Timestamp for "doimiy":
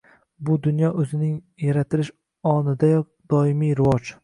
3.37-3.79